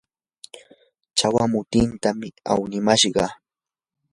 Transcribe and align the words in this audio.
chawa 1.17 1.43
mutitam 1.51 2.19
awnimashqa. 2.51 3.25